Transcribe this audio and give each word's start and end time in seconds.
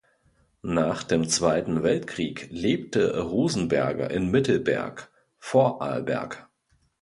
Nach 0.63 1.03
dem 1.03 1.29
Zweiten 1.29 1.83
Weltkrieg 1.83 2.47
lebte 2.49 3.19
Rosenberger 3.21 4.09
in 4.09 4.31
Mittelberg 4.31 5.11
(Vorarlberg). 5.37 6.47